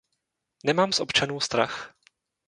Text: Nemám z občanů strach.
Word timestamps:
Nemám 0.63 0.93
z 0.93 0.99
občanů 0.99 1.39
strach. 1.39 1.93